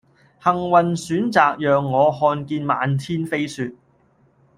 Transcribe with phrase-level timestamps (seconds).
[0.43, 3.75] 幸運選擇讓我看見漫天飛雪